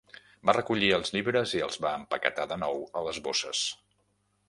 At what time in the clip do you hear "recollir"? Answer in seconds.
0.55-0.89